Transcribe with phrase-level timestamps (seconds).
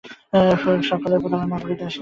[0.61, 1.85] Four সবসময় প্রতারণা করে এসেছে।